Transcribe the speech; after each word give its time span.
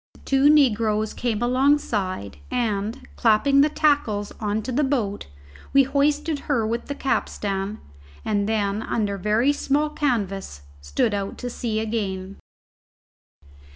The 0.15 0.19
two 0.21 0.49
negroes 0.49 1.13
came 1.13 1.43
alongside, 1.43 2.39
and, 2.49 3.07
clapping 3.17 3.61
the 3.61 3.69
tackles 3.69 4.31
on 4.39 4.63
to 4.63 4.71
the 4.71 4.83
boat, 4.83 5.27
we 5.73 5.83
hoisted 5.83 6.39
her 6.49 6.65
with 6.65 6.87
the 6.87 6.95
capstan, 6.95 7.77
and 8.25 8.49
then 8.49 8.81
under 8.81 9.15
very 9.19 9.53
small 9.53 9.91
canvas 9.91 10.63
stood 10.81 11.13
out 11.13 11.37
to 11.37 11.51
sea 11.51 11.79
again. 11.79 12.37